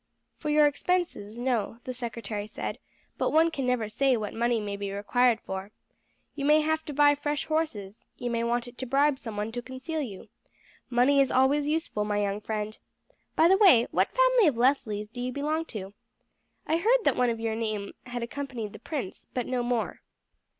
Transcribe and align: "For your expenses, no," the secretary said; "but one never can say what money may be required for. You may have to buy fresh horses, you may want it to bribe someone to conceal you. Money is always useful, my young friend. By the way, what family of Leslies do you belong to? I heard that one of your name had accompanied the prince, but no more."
"For 0.39 0.49
your 0.49 0.65
expenses, 0.65 1.37
no," 1.37 1.77
the 1.83 1.93
secretary 1.93 2.47
said; 2.47 2.79
"but 3.19 3.29
one 3.29 3.51
never 3.59 3.83
can 3.83 3.89
say 3.91 4.17
what 4.17 4.33
money 4.33 4.59
may 4.59 4.75
be 4.75 4.91
required 4.91 5.39
for. 5.39 5.69
You 6.33 6.43
may 6.43 6.61
have 6.61 6.83
to 6.85 6.93
buy 6.93 7.13
fresh 7.13 7.45
horses, 7.45 8.07
you 8.17 8.31
may 8.31 8.43
want 8.43 8.67
it 8.67 8.79
to 8.79 8.87
bribe 8.87 9.19
someone 9.19 9.51
to 9.51 9.61
conceal 9.61 10.01
you. 10.01 10.29
Money 10.89 11.21
is 11.21 11.29
always 11.29 11.67
useful, 11.67 12.03
my 12.03 12.17
young 12.23 12.41
friend. 12.41 12.79
By 13.35 13.47
the 13.47 13.57
way, 13.59 13.85
what 13.91 14.09
family 14.11 14.47
of 14.47 14.57
Leslies 14.57 15.07
do 15.07 15.21
you 15.21 15.31
belong 15.31 15.65
to? 15.65 15.93
I 16.65 16.77
heard 16.77 17.03
that 17.03 17.15
one 17.15 17.29
of 17.29 17.39
your 17.39 17.53
name 17.53 17.93
had 18.07 18.23
accompanied 18.23 18.73
the 18.73 18.79
prince, 18.79 19.27
but 19.35 19.45
no 19.45 19.61
more." 19.61 20.01